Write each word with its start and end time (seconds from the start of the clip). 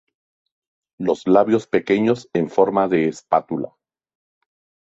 Los 0.97 1.27
labios 1.27 1.67
pequeños 1.67 2.27
en 2.33 2.49
forma 2.49 2.87
de 2.87 3.07
espátula. 3.07 3.69